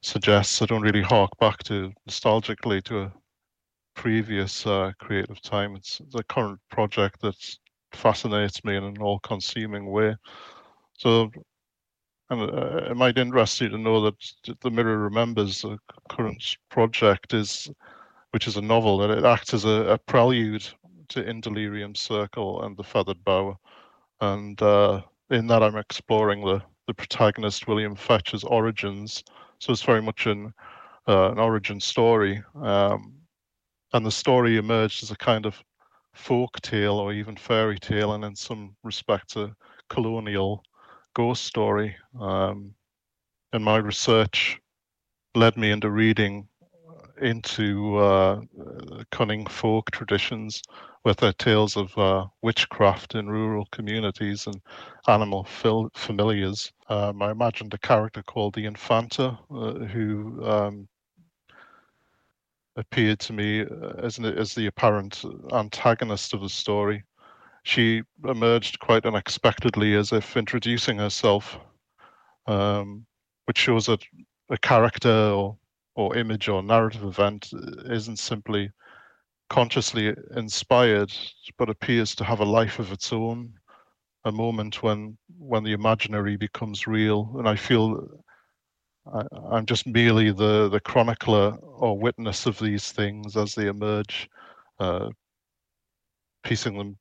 suggests. 0.01 0.61
I 0.61 0.65
don't 0.65 0.81
really 0.81 1.01
hark 1.01 1.31
back 1.39 1.63
to 1.63 1.91
nostalgically 2.07 2.83
to 2.83 3.01
a 3.03 3.13
previous 3.95 4.65
uh, 4.65 4.91
creative 4.99 5.41
time. 5.41 5.75
It's 5.75 6.01
the 6.11 6.23
current 6.23 6.59
project 6.69 7.21
that 7.21 7.35
fascinates 7.93 8.63
me 8.63 8.75
in 8.75 8.83
an 8.83 8.97
all-consuming 9.01 9.89
way. 9.89 10.15
So, 10.97 11.31
and 12.29 12.41
uh, 12.41 12.91
it 12.91 12.95
might 12.95 13.17
interest 13.17 13.61
you 13.61 13.69
to 13.69 13.77
know 13.77 14.01
that 14.01 14.15
the 14.61 14.71
Mirror 14.71 14.97
Remembers 14.97 15.61
the 15.61 15.77
current 16.09 16.57
project 16.69 17.33
is 17.33 17.69
which 18.31 18.47
is 18.47 18.57
a 18.57 18.61
novel, 18.61 18.97
that 18.97 19.11
it 19.11 19.25
acts 19.25 19.53
as 19.53 19.65
a, 19.65 19.69
a 19.69 19.97
prelude 19.97 20.67
to 21.09 21.27
In 21.27 21.41
Delirium 21.41 21.95
Circle 21.95 22.63
and 22.63 22.75
The 22.77 22.83
Feathered 22.83 23.23
Bough. 23.23 23.59
And 24.21 24.61
uh, 24.61 25.01
in 25.29 25.47
that, 25.47 25.63
I'm 25.63 25.77
exploring 25.77 26.43
the, 26.43 26.61
the 26.87 26.93
protagonist, 26.93 27.67
William 27.67 27.95
Fetcher's 27.95 28.43
origins. 28.43 29.23
So 29.59 29.73
it's 29.73 29.83
very 29.83 30.01
much 30.01 30.25
an, 30.25 30.53
uh, 31.07 31.31
an 31.31 31.39
origin 31.39 31.79
story. 31.79 32.41
Um, 32.61 33.13
and 33.93 34.05
the 34.05 34.11
story 34.11 34.57
emerged 34.57 35.03
as 35.03 35.11
a 35.11 35.17
kind 35.17 35.45
of 35.45 35.61
folk 36.13 36.61
tale 36.61 36.95
or 36.95 37.13
even 37.13 37.35
fairy 37.35 37.79
tale, 37.79 38.13
and 38.13 38.23
in 38.23 38.35
some 38.35 38.75
respects, 38.83 39.35
a 39.35 39.55
colonial 39.89 40.63
ghost 41.13 41.43
story. 41.43 41.95
Um, 42.19 42.73
and 43.53 43.63
my 43.63 43.77
research 43.77 44.59
led 45.35 45.57
me 45.57 45.71
into 45.71 45.89
reading 45.89 46.47
into 47.21 47.97
uh, 47.97 48.41
cunning 49.11 49.45
folk 49.45 49.91
traditions 49.91 50.61
with 51.03 51.17
their 51.17 51.33
tales 51.33 51.77
of 51.77 51.97
uh, 51.97 52.25
witchcraft 52.41 53.15
in 53.15 53.29
rural 53.29 53.67
communities 53.71 54.47
and 54.47 54.61
animal 55.07 55.43
fil- 55.43 55.91
familiars. 55.95 56.71
Um, 56.89 57.21
I 57.21 57.31
imagined 57.31 57.73
a 57.73 57.77
character 57.77 58.21
called 58.23 58.53
the 58.53 58.65
Infanta 58.65 59.37
uh, 59.49 59.73
who 59.73 60.45
um, 60.45 60.87
appeared 62.75 63.19
to 63.19 63.33
me 63.33 63.65
as, 63.99 64.19
as 64.19 64.53
the 64.53 64.67
apparent 64.67 65.23
antagonist 65.53 66.33
of 66.33 66.41
the 66.41 66.49
story. 66.49 67.03
She 67.63 68.01
emerged 68.27 68.79
quite 68.79 69.05
unexpectedly 69.05 69.95
as 69.95 70.11
if 70.11 70.35
introducing 70.35 70.97
herself, 70.97 71.59
um, 72.47 73.05
which 73.45 73.57
shows 73.59 73.85
that 73.85 74.01
a 74.49 74.57
character 74.57 75.09
or, 75.09 75.57
or 75.95 76.15
image 76.17 76.47
or 76.47 76.63
narrative 76.63 77.03
event 77.03 77.49
isn't 77.85 78.17
simply 78.17 78.71
consciously 79.49 80.15
inspired, 80.35 81.11
but 81.57 81.69
appears 81.69 82.15
to 82.15 82.23
have 82.23 82.39
a 82.39 82.45
life 82.45 82.79
of 82.79 82.91
its 82.91 83.11
own, 83.11 83.53
a 84.23 84.31
moment 84.31 84.81
when 84.81 85.17
when 85.37 85.63
the 85.63 85.73
imaginary 85.73 86.37
becomes 86.37 86.87
real. 86.87 87.33
And 87.37 87.49
I 87.49 87.55
feel 87.55 88.07
I, 89.13 89.23
am 89.57 89.65
just 89.65 89.87
merely 89.87 90.31
the 90.31 90.69
the 90.69 90.79
chronicler 90.79 91.55
or 91.55 91.97
witness 91.97 92.45
of 92.45 92.59
these 92.59 92.91
things 92.91 93.35
as 93.35 93.55
they 93.55 93.67
emerge, 93.67 94.29
uh, 94.79 95.09
piecing 96.43 96.77
them 96.77 96.97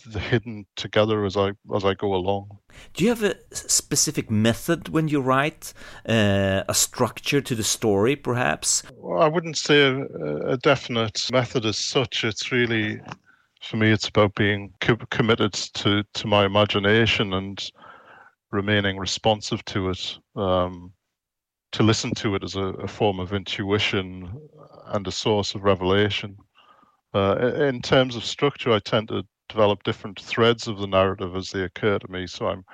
hidden 0.00 0.66
together 0.76 1.24
as 1.24 1.36
I 1.36 1.52
as 1.74 1.84
I 1.84 1.94
go 1.94 2.14
along. 2.14 2.58
Do 2.94 3.04
you 3.04 3.10
have 3.10 3.22
a 3.22 3.36
specific 3.52 4.30
method 4.30 4.88
when 4.88 5.08
you 5.08 5.20
write 5.20 5.72
uh, 6.08 6.62
a 6.68 6.74
structure 6.74 7.40
to 7.40 7.54
the 7.54 7.64
story, 7.64 8.16
perhaps? 8.16 8.82
Well, 8.96 9.22
I 9.22 9.28
wouldn't 9.28 9.58
say 9.58 9.80
a, 9.82 10.04
a, 10.52 10.56
definite 10.56 11.30
method 11.30 11.64
as 11.64 11.78
such. 11.78 12.24
It's 12.24 12.50
really, 12.50 13.00
for 13.62 13.76
me, 13.76 13.90
it's 13.90 14.08
about 14.08 14.34
being 14.34 14.72
co 14.80 14.96
committed 15.10 15.52
to 15.52 16.02
to 16.02 16.26
my 16.26 16.44
imagination 16.44 17.32
and 17.34 17.70
remaining 18.50 18.98
responsive 18.98 19.64
to 19.66 19.90
it. 19.90 20.18
Um, 20.36 20.92
to 21.72 21.82
listen 21.82 22.12
to 22.14 22.34
it 22.34 22.44
as 22.44 22.54
a, 22.54 22.64
a, 22.64 22.86
form 22.86 23.18
of 23.18 23.32
intuition 23.32 24.30
and 24.88 25.06
a 25.06 25.10
source 25.10 25.54
of 25.54 25.64
revelation. 25.64 26.36
Uh, 27.14 27.52
in 27.60 27.80
terms 27.80 28.14
of 28.14 28.26
structure, 28.26 28.70
I 28.70 28.78
tend 28.78 29.08
to 29.08 29.22
develop 29.48 29.82
different 29.82 30.20
threads 30.20 30.66
of 30.68 30.78
the 30.78 30.86
narrative 30.86 31.36
as 31.36 31.50
they 31.50 31.62
occur 31.62 31.98
to 31.98 32.10
me. 32.10 32.26
So 32.26 32.46
I'm 32.46 32.64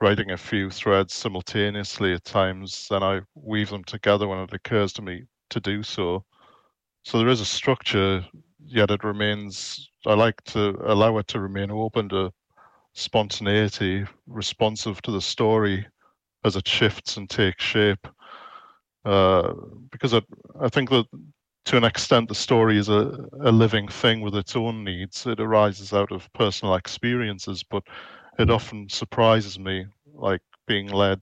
writing 0.00 0.30
a 0.32 0.36
few 0.36 0.68
threads 0.68 1.14
simultaneously 1.14 2.12
at 2.12 2.24
times, 2.24 2.88
then 2.90 3.02
I 3.02 3.20
weave 3.34 3.70
them 3.70 3.84
together 3.84 4.26
when 4.26 4.38
it 4.40 4.52
occurs 4.52 4.92
to 4.94 5.02
me 5.02 5.24
to 5.50 5.60
do 5.60 5.82
so. 5.82 6.24
So 7.04 7.18
there 7.18 7.28
is 7.28 7.40
a 7.40 7.44
structure, 7.44 8.24
yet 8.64 8.90
it 8.90 9.04
remains, 9.04 9.88
I 10.06 10.14
like 10.14 10.42
to 10.44 10.76
allow 10.84 11.18
it 11.18 11.28
to 11.28 11.40
remain 11.40 11.70
open 11.70 12.08
to 12.10 12.32
spontaneity, 12.94 14.04
responsive 14.26 15.00
to 15.02 15.12
the 15.12 15.20
story 15.20 15.86
as 16.44 16.56
it 16.56 16.66
shifts 16.66 17.16
and 17.16 17.30
takes 17.30 17.64
shape. 17.64 18.06
Uh, 19.04 19.52
because 19.90 20.14
I, 20.14 20.22
I 20.60 20.68
think 20.68 20.90
that 20.90 21.06
to 21.66 21.76
an 21.76 21.84
extent, 21.84 22.28
the 22.28 22.34
story 22.34 22.78
is 22.78 22.88
a, 22.88 23.28
a 23.40 23.52
living 23.52 23.88
thing 23.88 24.20
with 24.20 24.34
its 24.34 24.56
own 24.56 24.84
needs. 24.84 25.26
It 25.26 25.40
arises 25.40 25.92
out 25.92 26.12
of 26.12 26.32
personal 26.32 26.74
experiences, 26.74 27.62
but 27.62 27.84
it 28.38 28.50
often 28.50 28.88
surprises 28.88 29.58
me, 29.58 29.86
like 30.14 30.40
being 30.66 30.88
led 30.88 31.20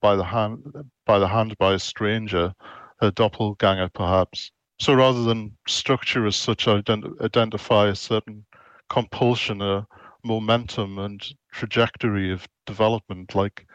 by 0.00 0.16
the 0.16 0.24
hand 0.24 0.64
by 1.06 1.18
the 1.18 1.28
hand 1.28 1.56
by 1.58 1.74
a 1.74 1.78
stranger, 1.78 2.54
a 3.00 3.10
doppelganger 3.10 3.88
perhaps. 3.90 4.50
So 4.78 4.94
rather 4.94 5.22
than 5.24 5.56
structure 5.68 6.26
as 6.26 6.36
such, 6.36 6.66
I 6.66 6.80
ident- 6.80 7.20
identify 7.20 7.88
a 7.88 7.94
certain 7.94 8.44
compulsion, 8.88 9.62
a 9.62 9.86
momentum 10.24 10.98
and 10.98 11.22
trajectory 11.52 12.32
of 12.32 12.48
development, 12.66 13.34
like 13.34 13.66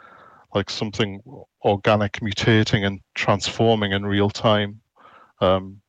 like 0.54 0.70
something 0.70 1.22
organic 1.64 2.14
mutating 2.22 2.86
and 2.86 3.02
transforming 3.16 3.92
in 3.92 4.06
real 4.06 4.30
time. 4.30 4.82
Um, 5.42 5.82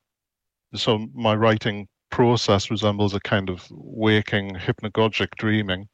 so 0.75 1.07
my 1.15 1.35
writing 1.35 1.89
process 2.11 2.71
resembles 2.71 3.15
a 3.15 3.21
kind 3.21 3.51
of 3.51 3.67
waking 3.71 4.55
hypnagogic 4.55 5.29
dreaming. 5.37 5.89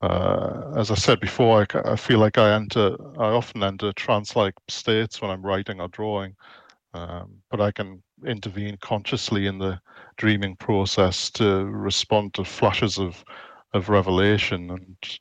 Uh, 0.00 0.72
as 0.76 0.90
I 0.90 0.94
said 0.94 1.20
before, 1.20 1.66
I, 1.74 1.92
I, 1.92 1.96
feel 1.96 2.18
like 2.18 2.36
I 2.36 2.54
enter, 2.54 2.96
I 3.18 3.30
often 3.30 3.62
enter 3.62 3.92
trance-like 3.92 4.54
states 4.68 5.22
when 5.22 5.30
I'm 5.30 5.42
writing 5.42 5.80
or 5.80 5.88
drawing, 5.88 6.34
um, 6.92 7.36
but 7.50 7.60
I 7.60 7.72
can 7.72 8.02
intervene 8.26 8.76
consciously 8.80 9.46
in 9.46 9.58
the 9.58 9.80
dreaming 10.16 10.56
process 10.56 11.30
to 11.32 11.64
respond 11.64 12.34
to 12.34 12.44
flashes 12.44 12.98
of 12.98 13.24
of 13.74 13.88
revelation 13.88 14.70
and 14.70 15.18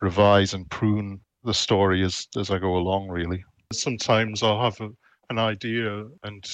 revise 0.00 0.54
and 0.54 0.68
prune 0.70 1.20
the 1.44 1.54
story 1.54 2.02
as 2.02 2.26
as 2.36 2.50
I 2.50 2.58
go 2.58 2.76
along. 2.76 3.08
Really, 3.08 3.44
sometimes 3.72 4.42
I'll 4.42 4.62
have 4.62 4.80
a, 4.80 4.88
an 5.30 5.38
idea 5.38 6.06
and 6.24 6.44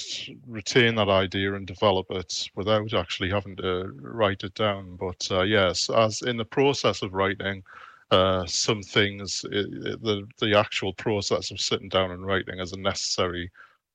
retain 0.45 0.95
that 0.95 1.09
idea 1.09 1.55
and 1.55 1.65
develop 1.65 2.05
it 2.11 2.47
without 2.55 2.93
actually 2.93 3.29
having 3.29 3.55
to 3.57 3.91
write 3.99 4.43
it 4.43 4.53
down. 4.53 4.95
But 4.95 5.27
uh, 5.31 5.41
yes, 5.41 5.89
as 5.89 6.21
in 6.21 6.37
the 6.37 6.45
process 6.45 7.01
of 7.01 7.13
writing, 7.13 7.63
uh, 8.11 8.45
some 8.45 8.83
things, 8.83 9.43
it, 9.51 10.01
the 10.01 10.25
the 10.39 10.57
actual 10.57 10.93
process 10.93 11.51
of 11.51 11.59
sitting 11.59 11.89
down 11.89 12.11
and 12.11 12.25
writing 12.25 12.59
is 12.59 12.71
a 12.71 12.79
necessary 12.79 13.51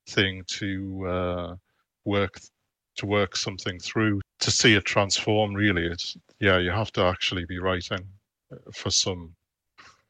thing 0.09 0.43
to 0.49 1.07
uh, 1.07 1.57
work 2.05 2.41
to 2.97 3.07
work 3.07 3.37
something 3.37 3.79
through 3.79 4.21
to 4.41 4.51
see 4.51 4.75
it 4.75 4.85
transform. 4.85 5.55
Really, 5.55 5.87
it's 5.87 6.17
yeah, 6.41 6.59
you 6.59 6.73
have 6.73 6.93
to 6.93 7.05
actually 7.05 7.45
be 7.47 7.59
writing 7.59 8.05
for 8.75 8.91
some 8.91 9.35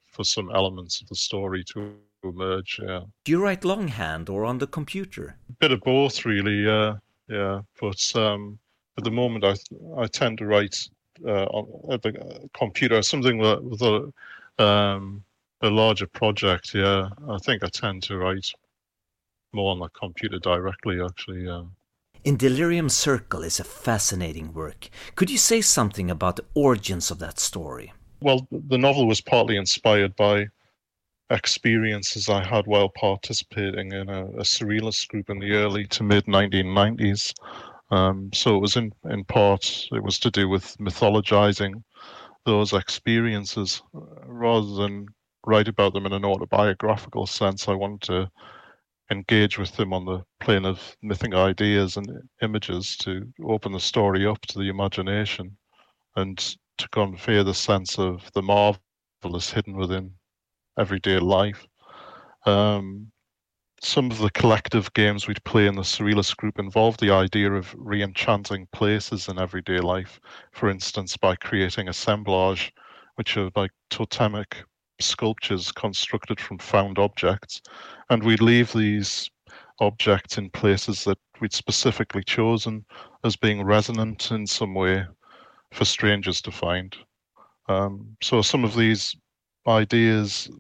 for 0.07 0.25
some 0.25 0.51
elements 0.55 1.01
of 1.01 1.09
the 1.09 1.15
story 1.15 1.63
to 1.65 1.95
emerge. 2.29 2.81
Yeah. 2.83 3.03
Do 3.25 3.33
you 3.33 3.43
write 3.43 3.65
longhand 3.65 4.29
or 4.29 4.45
on 4.45 4.59
the 4.59 4.67
computer? 4.67 5.37
A 5.49 5.53
bit 5.53 5.73
of 5.73 5.81
both, 5.81 6.25
really. 6.25 6.65
Yeah, 6.65 6.97
yeah. 7.29 7.63
But 7.81 8.13
um, 8.17 8.59
at 8.99 9.05
the 9.05 9.11
moment, 9.11 9.45
I 9.45 9.55
I 10.01 10.07
tend 10.07 10.39
to 10.39 10.47
write 10.47 10.89
uh, 11.27 11.45
on 11.45 11.93
at 11.93 12.03
the 12.03 12.49
computer. 12.55 13.03
Something 13.03 13.39
with, 13.39 13.61
with 13.61 13.83
a 13.83 14.13
um, 14.63 15.25
a 15.61 15.71
larger 15.71 16.07
project. 16.07 16.75
Yeah, 16.75 17.09
I 17.29 17.39
think 17.39 17.63
I 17.63 17.69
tend 17.69 18.03
to 18.05 18.17
write 18.19 18.53
more 19.53 19.71
on 19.73 19.81
the 19.81 19.89
computer 19.89 20.39
directly. 20.39 21.01
Actually, 21.03 21.45
yeah. 21.47 21.65
In 22.25 22.37
Delirium 22.37 22.89
Circle 22.89 23.43
is 23.43 23.59
a 23.59 23.65
fascinating 23.65 24.53
work. 24.53 24.89
Could 25.17 25.29
you 25.29 25.39
say 25.39 25.61
something 25.61 26.09
about 26.09 26.37
the 26.37 26.45
origins 26.55 27.11
of 27.11 27.19
that 27.19 27.41
story? 27.41 27.93
Well, 28.21 28.47
the 28.53 28.79
novel 28.79 29.09
was 29.09 29.21
partly 29.21 29.57
inspired 29.57 30.15
by 30.15 30.47
experiences 31.33 32.29
I 32.29 32.45
had 32.45 32.67
while 32.67 32.91
participating 32.91 33.93
in 33.93 34.09
a, 34.09 34.27
a 34.27 34.43
surrealist 34.43 35.09
group 35.09 35.31
in 35.31 35.39
the 35.39 35.53
early 35.53 35.87
to 35.87 36.03
mid 36.03 36.27
1990s. 36.27 37.33
Um, 37.91 38.31
so 38.33 38.57
it 38.57 38.61
was 38.61 38.77
in, 38.77 38.93
in 39.11 39.25
part, 39.25 39.89
it 39.93 40.03
was 40.03 40.19
to 40.21 40.31
do 40.31 40.49
with 40.49 40.77
mythologizing 40.79 41.83
those 42.45 42.73
experiences 42.73 43.83
rather 43.93 44.75
than 44.75 45.07
write 45.47 45.69
about 45.69 45.93
them 45.93 46.07
in 46.07 46.13
an 46.13 46.25
autobiographical 46.25 47.27
sense. 47.27 47.69
I 47.69 47.75
wanted 47.75 48.03
to 48.03 48.31
engage 49.11 49.59
with 49.59 49.77
them 49.77 49.93
on 49.93 50.05
the 50.05 50.23
plane 50.41 50.65
of 50.65 50.97
mythic 51.03 51.35
ideas 51.35 51.97
and 51.97 52.09
images 52.41 52.97
to 52.99 53.27
open 53.45 53.73
the 53.73 53.81
story 53.81 54.27
up 54.27 54.41
to 54.43 54.59
the 54.59 54.69
imagination 54.69 55.57
and 56.17 56.39
to 56.79 56.89
convey 56.89 57.43
the 57.43 57.55
sense 57.55 57.99
of 57.99 58.31
the 58.35 58.43
marvelous 58.43 59.51
hidden 59.51 59.77
within 59.77 60.13
everyday 60.79 61.19
life. 61.19 61.67
Um, 62.47 63.13
some 63.81 64.11
of 64.11 64.19
the 64.19 64.31
collective 64.31 64.93
games 64.95 65.27
we'd 65.27 65.43
play 65.45 65.67
in 65.67 65.75
the 65.75 65.83
Surrealist 65.83 66.37
group 66.37 66.59
involved 66.59 67.01
the 67.01 67.11
idea 67.11 67.53
of 67.53 67.75
re-enchanting 67.77 68.69
places 68.73 69.29
in 69.29 69.39
everyday 69.39 69.81
life. 69.81 70.21
For 70.53 70.71
instance, 70.71 71.17
by 71.17 71.35
creating 71.37 71.89
assemblage, 71.89 72.73
which 73.17 73.37
are 73.37 73.51
like 73.57 73.73
totemic 73.91 74.65
sculptures 75.01 75.73
constructed 75.73 76.41
from 76.41 76.59
found 76.59 76.99
objects, 76.99 77.61
and 78.09 78.23
we'd 78.23 78.41
leave 78.41 78.73
these 78.73 79.29
objects 79.81 80.39
in 80.39 80.49
places 80.51 81.03
that 81.05 81.19
we'd 81.41 81.53
specifically 81.53 82.23
chosen 82.23 82.85
as 83.25 83.35
being 83.35 83.65
resonant 83.65 84.31
in 84.31 84.47
some 84.47 84.75
way 84.75 85.05
for 85.73 85.85
strangers 85.85 86.41
to 86.41 86.53
find. 86.53 86.97
Um, 87.69 88.17
so 88.23 88.43
some 88.43 88.65
of 88.65 88.77
these 88.77 89.17
ideas 89.67 90.51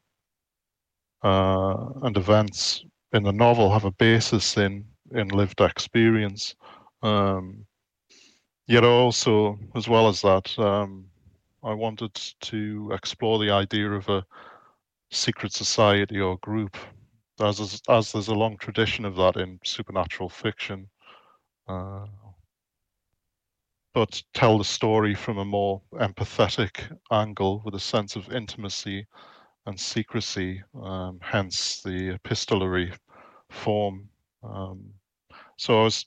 uh, 1.22 1.86
and 2.02 2.16
events 2.16 2.84
in 3.12 3.22
the 3.22 3.32
novel 3.32 3.72
have 3.72 3.84
a 3.84 3.92
basis 3.92 4.56
in 4.56 4.84
in 5.14 5.28
lived 5.28 5.60
experience. 5.60 6.54
Um, 7.02 7.66
yet 8.66 8.84
also, 8.84 9.58
as 9.74 9.88
well 9.88 10.08
as 10.08 10.22
that, 10.22 10.58
um, 10.58 11.06
I 11.62 11.74
wanted 11.74 12.14
to 12.42 12.90
explore 12.92 13.38
the 13.38 13.50
idea 13.50 13.90
of 13.90 14.08
a 14.08 14.24
secret 15.10 15.52
society 15.52 16.18
or 16.18 16.38
group, 16.38 16.76
as 17.40 17.82
as 17.88 18.12
there's 18.12 18.28
a 18.28 18.34
long 18.34 18.56
tradition 18.56 19.04
of 19.04 19.16
that 19.16 19.36
in 19.36 19.58
supernatural 19.64 20.28
fiction. 20.28 20.88
Uh, 21.68 22.06
but 23.94 24.22
tell 24.32 24.58
the 24.58 24.64
story 24.64 25.14
from 25.14 25.38
a 25.38 25.44
more 25.44 25.82
empathetic 25.94 26.96
angle 27.10 27.62
with 27.64 27.74
a 27.74 27.80
sense 27.80 28.16
of 28.16 28.32
intimacy 28.32 29.06
and 29.66 29.78
secrecy, 29.78 30.62
um, 30.82 31.18
hence 31.22 31.82
the 31.82 32.10
epistolary 32.14 32.92
form. 33.50 34.08
Um, 34.42 34.82
so 35.56 35.80
I 35.80 35.84
was 35.84 36.06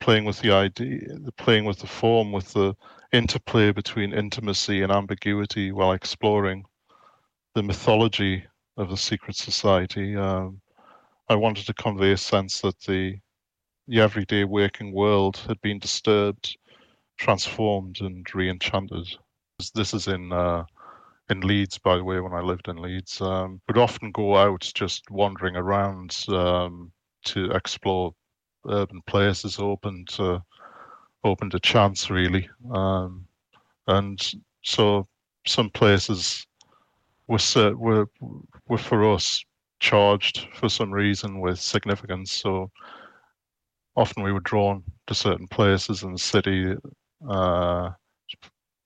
playing 0.00 0.24
with 0.24 0.40
the 0.40 0.52
idea, 0.52 1.00
playing 1.36 1.64
with 1.64 1.78
the 1.78 1.86
form, 1.86 2.32
with 2.32 2.52
the 2.52 2.74
interplay 3.12 3.70
between 3.72 4.12
intimacy 4.12 4.82
and 4.82 4.92
ambiguity 4.92 5.72
while 5.72 5.92
exploring 5.92 6.64
the 7.54 7.62
mythology 7.62 8.44
of 8.76 8.90
the 8.90 8.96
secret 8.96 9.36
society. 9.36 10.16
Um, 10.16 10.60
I 11.28 11.34
wanted 11.34 11.66
to 11.66 11.74
convey 11.74 12.12
a 12.12 12.16
sense 12.16 12.60
that 12.62 12.80
the 12.80 13.18
the 13.88 14.00
everyday 14.00 14.44
working 14.44 14.92
world 14.92 15.38
had 15.48 15.58
been 15.62 15.78
disturbed, 15.78 16.58
transformed, 17.18 18.00
and 18.00 18.26
re-enchanted. 18.34 19.06
This 19.74 19.92
is 19.92 20.08
in 20.08 20.32
uh, 20.32 20.64
in 21.28 21.40
Leeds, 21.40 21.78
by 21.78 21.96
the 21.96 22.04
way. 22.04 22.20
When 22.20 22.32
I 22.32 22.40
lived 22.40 22.68
in 22.68 22.76
Leeds, 22.76 23.20
um, 23.20 23.60
would 23.66 23.76
often 23.76 24.12
go 24.12 24.36
out 24.36 24.70
just 24.74 25.10
wandering 25.10 25.56
around 25.56 26.16
um, 26.28 26.90
to 27.24 27.50
explore 27.50 28.14
urban 28.68 29.02
places 29.06 29.58
open 29.58 30.04
to 30.10 30.42
open 31.24 31.50
to 31.50 31.60
chance, 31.60 32.08
really. 32.08 32.48
Um, 32.72 33.26
and 33.86 34.20
so 34.62 35.06
some 35.46 35.70
places 35.70 36.46
were 37.26 37.38
were 37.74 38.08
were 38.68 38.78
for 38.78 39.12
us 39.12 39.44
charged 39.80 40.48
for 40.54 40.68
some 40.68 40.92
reason 40.92 41.40
with 41.40 41.60
significance. 41.60 42.32
So 42.32 42.70
often 43.96 44.22
we 44.22 44.32
were 44.32 44.40
drawn 44.40 44.82
to 45.08 45.14
certain 45.14 45.48
places 45.48 46.02
in 46.02 46.12
the 46.12 46.18
city 46.18 46.74
uh, 47.26 47.90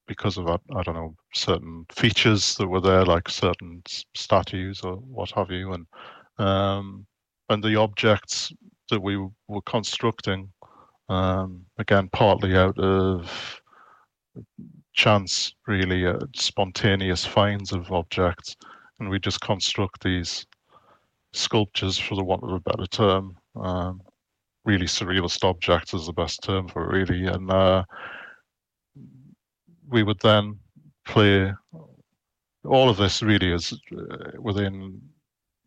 because 0.07 0.37
of 0.39 0.49
I 0.49 0.83
don't 0.83 0.95
know 0.95 1.15
certain 1.35 1.87
features 1.91 2.57
that 2.57 2.69
were 2.69 2.81
there, 2.81 3.05
like 3.05 3.29
certain 3.29 3.83
statues 4.15 4.83
or 4.83 4.97
what 4.97 5.31
have 5.33 5.51
you, 5.51 5.73
and 5.73 5.87
um, 6.39 7.07
and 7.49 7.63
the 7.63 7.77
objects 7.77 8.53
that 8.91 9.01
we 9.01 9.17
were 9.49 9.63
constructing 9.67 10.53
um, 11.09 11.65
again 11.79 12.09
partly 12.13 12.57
out 12.57 12.79
of 12.79 13.61
chance, 14.95 15.55
really 15.67 16.07
uh, 16.07 16.19
spontaneous 16.35 17.25
finds 17.25 17.73
of 17.73 17.93
objects, 17.93 18.57
and 18.99 19.09
we 19.09 19.19
just 19.19 19.41
construct 19.41 20.03
these 20.03 20.47
sculptures, 21.33 21.99
for 21.99 22.15
the 22.15 22.25
want 22.25 22.43
of 22.43 22.51
a 22.51 22.61
better 22.61 22.87
term, 22.87 23.37
um, 23.57 24.01
really 24.65 24.87
surrealist 24.87 25.45
objects 25.45 25.95
is 25.95 26.07
the 26.07 26.13
best 26.13 26.43
term 26.43 26.69
for 26.69 26.85
it, 26.85 26.95
really. 26.95 27.27
And 27.27 27.51
uh, 27.51 27.85
we 29.93 30.03
would 30.03 30.21
then 30.21 30.59
play 31.05 31.53
all 32.65 32.89
of 32.89 32.97
this 32.97 33.23
really 33.23 33.53
is 33.53 33.73
uh, 33.97 34.31
within 34.39 35.01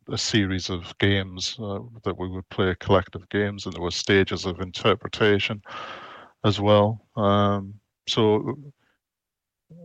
a 0.09 0.17
series 0.17 0.69
of 0.69 0.97
games 0.99 1.57
uh, 1.59 1.79
that 2.03 2.17
we 2.17 2.27
would 2.27 2.47
play 2.49 2.75
collective 2.79 3.27
games 3.29 3.65
and 3.65 3.73
there 3.73 3.81
were 3.81 3.91
stages 3.91 4.45
of 4.45 4.61
interpretation 4.61 5.61
as 6.43 6.59
well. 6.59 7.05
Um, 7.15 7.73
so 8.07 8.55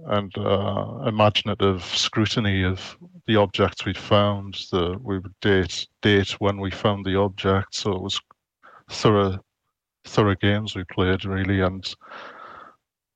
and 0.07 0.37
uh, 0.37 1.05
imaginative 1.07 1.83
scrutiny 1.85 2.65
of 2.65 2.97
the 3.27 3.37
objects 3.37 3.85
we 3.85 3.95
found 3.95 4.55
the 4.71 4.97
we 5.03 5.19
would 5.19 5.35
date 5.41 5.87
date 6.03 6.33
when 6.41 6.59
we 6.59 6.71
found 6.71 7.05
the 7.05 7.17
object. 7.17 7.75
So 7.75 7.93
it 7.93 8.03
was 8.03 8.21
thorough 8.91 9.39
thorough 10.05 10.35
games 10.35 10.75
we 10.75 10.85
played 10.85 11.25
really. 11.25 11.61
And 11.61 11.95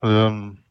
um, 0.02 0.63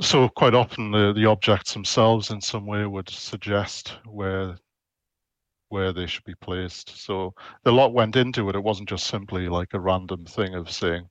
so 0.00 0.28
quite 0.28 0.54
often 0.54 0.90
the, 0.90 1.12
the 1.12 1.26
objects 1.26 1.72
themselves 1.72 2.30
in 2.30 2.40
some 2.40 2.66
way 2.66 2.84
would 2.86 3.08
suggest 3.08 3.98
where 4.06 4.56
where 5.68 5.92
they 5.92 6.06
should 6.06 6.22
be 6.24 6.34
placed. 6.36 6.96
So 6.96 7.34
a 7.64 7.72
lot 7.72 7.92
went 7.92 8.14
into 8.14 8.48
it. 8.48 8.54
It 8.54 8.62
wasn't 8.62 8.88
just 8.88 9.08
simply 9.08 9.48
like 9.48 9.74
a 9.74 9.80
random 9.80 10.24
thing 10.24 10.54
of 10.54 10.70
saying 10.70 11.08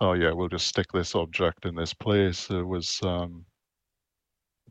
oh 0.00 0.12
yeah 0.12 0.32
we'll 0.32 0.48
just 0.48 0.68
stick 0.68 0.86
this 0.92 1.14
object 1.14 1.66
in 1.66 1.74
this 1.74 1.94
place. 1.94 2.50
It 2.50 2.66
was 2.66 3.00
um, 3.02 3.44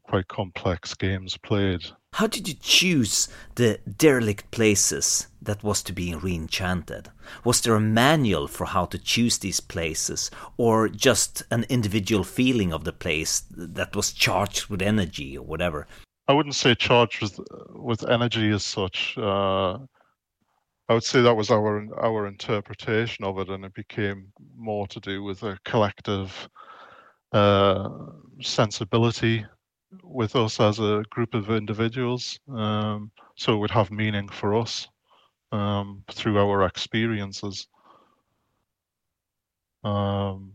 quite 0.04 0.28
complex 0.28 0.94
games 0.94 1.38
played 1.38 1.84
how 2.18 2.26
did 2.26 2.48
you 2.48 2.56
choose 2.60 3.30
the 3.56 3.80
derelict 3.96 4.50
places 4.50 5.28
that 5.40 5.64
was 5.64 5.84
to 5.84 5.94
be 5.94 6.16
re-enchanted? 6.16 7.10
Was 7.44 7.62
there 7.62 7.76
a 7.76 7.80
manual 7.80 8.48
for 8.48 8.66
how 8.66 8.86
to 8.86 8.98
choose 8.98 9.38
these 9.38 9.60
places, 9.60 10.32
or 10.58 10.90
just 10.90 11.44
an 11.52 11.68
individual 11.70 12.24
feeling 12.24 12.74
of 12.74 12.86
the 12.86 12.92
place 12.92 13.44
that 13.52 13.96
was 13.96 14.14
charged 14.14 14.66
with 14.66 14.82
energy 14.82 15.38
or 15.38 15.46
whatever? 15.46 15.86
I 16.28 16.34
wouldn't 16.34 16.56
say 16.56 16.74
charged 16.74 17.22
with 17.22 17.40
with 17.76 18.10
energy 18.10 18.50
as 18.50 18.66
such. 18.66 19.16
Uh, 19.16 19.78
I 20.90 20.94
would 20.96 21.04
say 21.04 21.22
that 21.22 21.38
was 21.38 21.52
our 21.52 21.88
our 22.02 22.26
interpretation 22.26 23.26
of 23.26 23.38
it, 23.38 23.50
and 23.50 23.64
it 23.64 23.76
became 23.76 24.34
more 24.58 24.88
to 24.88 25.00
do 25.00 25.22
with 25.22 25.44
a 25.44 25.60
collective 25.66 26.50
uh, 27.32 27.90
sensibility 28.42 29.46
with 30.04 30.36
us 30.36 30.60
as 30.60 30.80
a 30.80 31.04
group 31.10 31.34
of 31.34 31.50
individuals. 31.50 32.40
Um, 32.54 33.12
so 33.36 33.54
it 33.54 33.58
would 33.58 33.72
have 33.72 33.92
meaning 33.92 34.28
for 34.30 34.56
us 34.56 34.88
um, 35.52 36.04
through 36.12 36.38
our 36.40 36.66
experiences. 36.66 37.68
Um, 39.84 40.54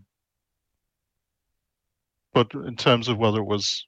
but 2.35 2.53
in 2.55 2.77
terms 2.77 3.09
of 3.09 3.18
whether 3.18 3.38
it 3.38 3.47
was, 3.47 3.87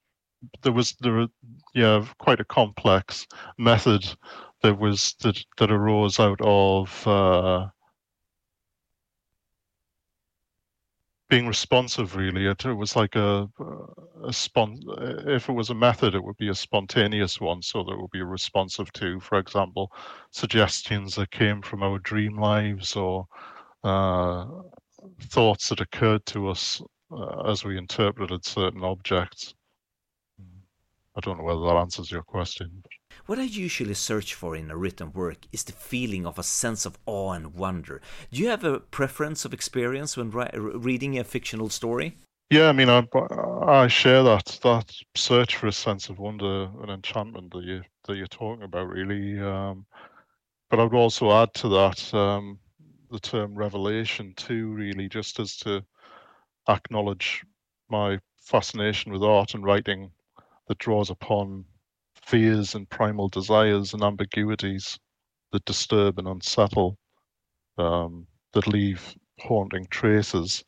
there 0.62 0.72
was 0.72 0.94
there, 1.00 1.12
were, 1.12 1.26
yeah, 1.74 2.04
quite 2.18 2.40
a 2.40 2.44
complex 2.44 3.26
method 3.58 4.06
that 4.62 4.78
was 4.78 5.14
that 5.20 5.42
that 5.58 5.70
arose 5.70 6.20
out 6.20 6.40
of 6.42 7.06
uh, 7.06 7.66
being 11.34 11.48
responsive 11.48 12.14
really. 12.14 12.46
It, 12.46 12.64
it 12.64 12.74
was 12.74 12.94
like 12.94 13.16
a, 13.16 13.48
a 14.24 14.32
spon 14.32 14.78
if 15.26 15.48
it 15.48 15.52
was 15.52 15.70
a 15.70 15.74
method 15.74 16.14
it 16.14 16.22
would 16.22 16.36
be 16.36 16.48
a 16.48 16.54
spontaneous 16.54 17.40
one 17.40 17.60
so 17.60 17.82
that 17.82 17.90
it 17.90 18.00
would 18.00 18.12
be 18.12 18.22
responsive 18.22 18.92
to 18.92 19.18
for 19.18 19.38
example 19.38 19.90
suggestions 20.30 21.16
that 21.16 21.32
came 21.32 21.60
from 21.60 21.82
our 21.82 21.98
dream 21.98 22.38
lives 22.38 22.94
or 22.94 23.26
uh, 23.82 24.46
thoughts 25.22 25.68
that 25.70 25.80
occurred 25.80 26.24
to 26.26 26.48
us 26.48 26.80
uh, 27.10 27.50
as 27.50 27.64
we 27.64 27.76
interpreted 27.76 28.44
certain 28.44 28.84
objects. 28.84 29.54
I 31.16 31.20
don't 31.20 31.38
know 31.38 31.44
whether 31.44 31.66
that 31.66 31.80
answers 31.80 32.12
your 32.12 32.22
question 32.22 32.84
what 33.26 33.38
I 33.38 33.44
usually 33.44 33.94
search 33.94 34.34
for 34.34 34.56
in 34.56 34.70
a 34.70 34.76
written 34.76 35.12
work 35.12 35.38
is 35.52 35.64
the 35.64 35.72
feeling 35.72 36.26
of 36.26 36.38
a 36.38 36.42
sense 36.42 36.86
of 36.86 36.98
awe 37.06 37.32
and 37.32 37.54
wonder. 37.54 38.00
Do 38.30 38.40
you 38.40 38.48
have 38.48 38.64
a 38.64 38.80
preference 38.80 39.44
of 39.44 39.54
experience 39.54 40.16
when 40.16 40.30
reading 40.30 41.18
a 41.18 41.24
fictional 41.24 41.68
story? 41.68 42.16
Yeah, 42.50 42.68
I 42.68 42.72
mean, 42.72 42.88
I, 42.90 43.06
I 43.66 43.88
share 43.88 44.22
that 44.22 44.58
that 44.62 44.94
search 45.16 45.56
for 45.56 45.66
a 45.66 45.72
sense 45.72 46.08
of 46.08 46.18
wonder 46.18 46.68
and 46.82 46.90
enchantment 46.90 47.52
that 47.52 47.64
you 47.64 47.82
that 48.06 48.16
you're 48.16 48.26
talking 48.26 48.64
about, 48.64 48.88
really. 48.88 49.40
Um, 49.40 49.86
but 50.68 50.78
I 50.78 50.84
would 50.84 50.94
also 50.94 51.32
add 51.32 51.54
to 51.54 51.68
that 51.68 52.14
um, 52.14 52.58
the 53.10 53.18
term 53.18 53.54
revelation 53.54 54.34
too, 54.36 54.68
really, 54.68 55.08
just 55.08 55.40
as 55.40 55.56
to 55.58 55.84
acknowledge 56.68 57.44
my 57.88 58.18
fascination 58.40 59.12
with 59.12 59.22
art 59.22 59.54
and 59.54 59.64
writing 59.64 60.10
that 60.68 60.78
draws 60.78 61.10
upon 61.10 61.64
fears 62.24 62.74
and 62.74 62.88
primal 62.88 63.28
desires 63.28 63.92
and 63.92 64.02
ambiguities 64.02 64.98
that 65.52 65.64
disturb 65.64 66.18
and 66.18 66.28
unsettle, 66.28 66.96
um, 67.78 68.26
that 68.52 68.66
leave 68.66 69.14
haunting 69.40 69.86
traces 69.90 70.64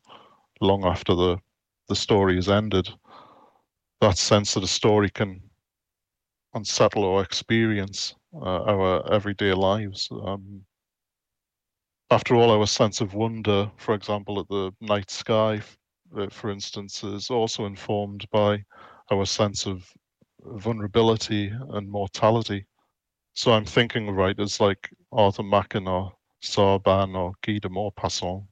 long 0.61 0.85
after 0.85 1.15
the, 1.15 1.37
the 1.89 1.95
story 1.95 2.37
is 2.37 2.49
ended. 2.49 2.89
That 4.01 4.17
sense 4.17 4.53
that 4.53 4.63
a 4.63 4.67
story 4.67 5.09
can 5.09 5.41
unsettle 6.53 7.05
our 7.05 7.23
experience, 7.23 8.15
uh, 8.33 8.63
our 8.63 9.11
everyday 9.11 9.53
lives. 9.53 10.07
Um, 10.11 10.61
after 12.09 12.35
all, 12.35 12.51
our 12.51 12.67
sense 12.67 13.01
of 13.01 13.13
wonder, 13.13 13.69
for 13.77 13.93
example, 13.93 14.39
at 14.39 14.47
the 14.47 14.71
night 14.79 15.09
sky, 15.09 15.61
uh, 16.15 16.27
for 16.29 16.49
instance, 16.49 17.03
is 17.03 17.29
also 17.29 17.65
informed 17.65 18.25
by 18.31 18.63
our 19.11 19.25
sense 19.25 19.65
of 19.65 19.91
vulnerability 20.43 21.51
and 21.71 21.89
mortality. 21.89 22.65
So 23.33 23.51
I'm 23.51 23.65
thinking 23.65 24.07
of 24.07 24.15
writers 24.15 24.59
like 24.59 24.89
Arthur 25.11 25.43
Machen 25.43 25.87
or 25.87 26.13
Sarban 26.41 27.15
or 27.15 27.33
Guy 27.45 27.59
de 27.59 27.69
Maupassant, 27.69 28.45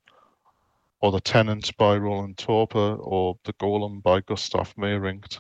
or 1.02 1.12
The 1.12 1.22
Tenant 1.22 1.76
by 1.78 1.98
Roland 1.98 2.38
Topor, 2.38 2.98
or 3.00 3.38
The 3.44 3.54
Golem 3.54 4.02
by 4.02 4.22
Gustav 4.22 4.76
Meyrink, 4.76 5.40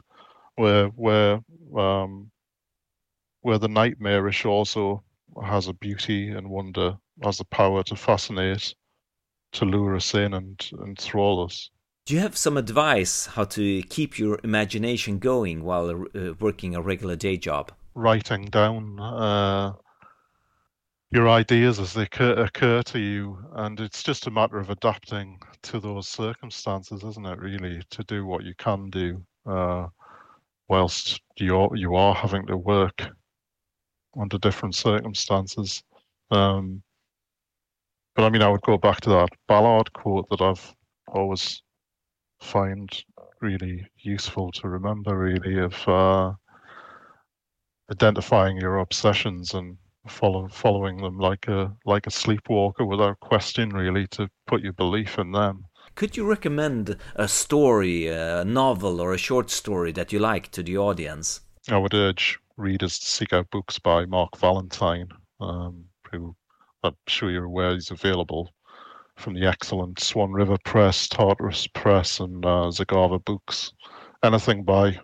where 0.55 0.87
where 0.89 1.41
um, 1.75 2.31
where 3.41 3.59
the 3.59 3.67
nightmarish 3.67 4.45
also 4.45 5.03
has 5.43 5.67
a 5.67 5.73
beauty 5.73 6.29
and 6.29 6.49
wonder, 6.49 6.97
has 7.23 7.37
the 7.37 7.45
power 7.45 7.83
to 7.83 7.95
fascinate, 7.95 8.73
to 9.51 9.65
lure 9.65 9.95
us 9.95 10.13
in 10.15 10.33
and 10.33 10.69
enthrall 10.83 11.45
us. 11.45 11.69
Do 12.05 12.13
you 12.13 12.19
have 12.19 12.37
some 12.37 12.55
advice 12.55 13.25
how 13.25 13.45
to 13.45 13.81
keep 13.81 14.19
your 14.19 14.39
imagination 14.43 15.17
going 15.17 15.63
while 15.63 15.89
uh, 15.89 16.33
working 16.39 16.75
a 16.75 16.81
regular 16.81 17.15
day 17.15 17.35
job? 17.35 17.71
Writing 17.95 18.45
down, 18.45 18.99
uh, 18.99 19.73
your 21.09 21.27
ideas 21.27 21.79
as 21.79 21.93
they 21.93 22.03
occur, 22.03 22.33
occur, 22.33 22.83
to 22.83 22.99
you, 22.99 23.39
and 23.53 23.79
it's 23.79 24.03
just 24.03 24.27
a 24.27 24.29
matter 24.29 24.59
of 24.59 24.69
adapting 24.69 25.39
to 25.63 25.79
those 25.79 26.07
circumstances, 26.07 27.03
isn't 27.03 27.25
it? 27.25 27.39
Really, 27.39 27.81
to 27.89 28.03
do 28.03 28.23
what 28.23 28.43
you 28.43 28.53
can 28.59 28.91
do, 28.91 29.25
uh, 29.47 29.87
whilst 30.67 31.19
you 31.37 31.71
you 31.73 31.95
are 31.95 32.13
having 32.13 32.45
to 32.45 32.55
work 32.55 33.01
under 34.15 34.37
different 34.37 34.75
circumstances. 34.75 35.81
Um, 36.29 36.83
but 38.15 38.25
I 38.25 38.29
mean, 38.29 38.43
I 38.43 38.49
would 38.49 38.61
go 38.61 38.77
back 38.77 39.01
to 39.01 39.09
that 39.09 39.29
Ballard 39.47 39.91
quote 39.93 40.29
that 40.29 40.41
I've 40.41 40.75
always 41.07 41.63
find 42.41 42.89
really 43.41 43.85
useful 43.97 44.51
to 44.53 44.67
remember. 44.67 45.17
Really, 45.17 45.59
of 45.59 45.87
uh, 45.87 46.33
identifying 47.91 48.57
your 48.57 48.79
obsessions 48.79 49.53
and 49.53 49.77
follow 50.07 50.47
following 50.47 50.97
them 50.97 51.17
like 51.17 51.47
a 51.47 51.75
like 51.85 52.05
a 52.05 52.11
sleepwalker 52.11 52.85
without 52.85 53.19
question 53.19 53.69
really 53.69 54.05
to 54.07 54.29
put 54.45 54.61
your 54.61 54.73
belief 54.73 55.17
in 55.17 55.31
them 55.31 55.65
could 55.95 56.15
you 56.15 56.25
recommend 56.27 56.95
a 57.15 57.27
story 57.27 58.07
a 58.07 58.45
novel 58.45 59.01
or 59.01 59.13
a 59.13 59.17
short 59.17 59.49
story 59.49 59.91
that 59.91 60.13
you 60.13 60.19
like 60.19 60.51
to 60.51 60.61
the 60.61 60.77
audience 60.77 61.41
i 61.69 61.77
would 61.77 61.93
urge 61.93 62.37
readers 62.57 62.99
to 62.99 63.05
seek 63.07 63.33
out 63.33 63.49
books 63.49 63.79
by 63.79 64.05
mark 64.05 64.37
valentine 64.37 65.07
um, 65.39 65.83
who 66.11 66.35
i'm 66.83 66.95
sure 67.07 67.31
you're 67.31 67.45
aware 67.45 67.75
is 67.75 67.89
available 67.89 68.53
from 69.17 69.33
the 69.33 69.45
excellent 69.45 69.99
swan 69.99 70.31
river 70.31 70.57
press 70.65 71.07
tartarus 71.07 71.67
press 71.67 72.19
and 72.19 72.45
uh, 72.45 72.69
zagava 72.71 73.23
books 73.23 73.73
anything 74.23 74.63
by 74.63 74.99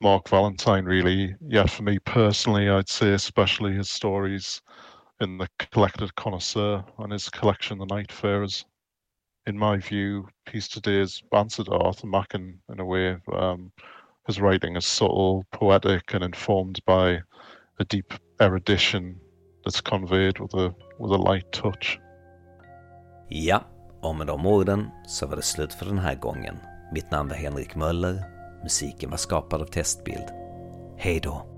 Mark 0.00 0.28
Valentine, 0.28 0.84
really. 0.84 1.34
Yeah, 1.40 1.66
for 1.66 1.82
me 1.82 1.98
personally, 1.98 2.68
I'd 2.68 2.88
say 2.88 3.12
especially 3.12 3.72
his 3.72 3.90
stories 3.90 4.62
in 5.20 5.38
The 5.38 5.48
Collected 5.72 6.14
Connoisseur 6.14 6.84
and 6.98 7.12
his 7.12 7.28
collection, 7.28 7.78
The 7.78 7.86
Night 7.86 8.12
Fares. 8.12 8.64
In 9.46 9.58
my 9.58 9.78
view, 9.78 10.28
Peace 10.46 10.68
Today's 10.68 11.20
answered 11.34 11.68
Arthur 11.68 12.06
Machen 12.06 12.60
in 12.68 12.78
a 12.78 12.84
way. 12.84 13.16
Um, 13.32 13.72
his 14.26 14.40
writing 14.40 14.76
is 14.76 14.86
subtle, 14.86 15.44
poetic, 15.52 16.14
and 16.14 16.22
informed 16.22 16.78
by 16.86 17.20
a 17.80 17.84
deep 17.84 18.14
erudition 18.40 19.18
that's 19.64 19.80
conveyed 19.80 20.38
with 20.38 20.54
a, 20.54 20.72
with 20.98 21.10
a 21.10 21.16
light 21.16 21.50
touch. 21.50 21.98
Ja, 23.28 23.62
och 24.00 24.16
med 24.16 24.26
de 24.26 24.46
orden 24.46 24.90
så 25.06 25.26
var 25.26 25.36
det 25.36 25.42
slut 25.42 25.74
för 25.74 25.86
den 25.86 25.98
här 25.98 26.14
gången. 26.14 26.56
Mitt 26.92 27.10
namn 27.10 27.28
var 27.28 27.36
Henrik 27.36 27.74
Möller 27.74 28.38
Musiken 28.62 29.10
var 29.10 29.16
skapad 29.16 29.62
av 29.62 29.66
Testbild. 29.66 30.26
Hej 30.96 31.20
då! 31.20 31.57